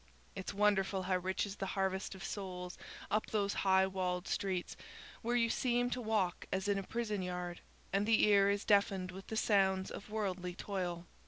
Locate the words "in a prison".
6.67-7.21